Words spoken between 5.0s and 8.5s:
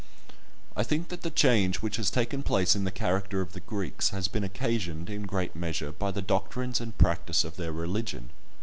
in great measure, by the doctrines and practice of their religion.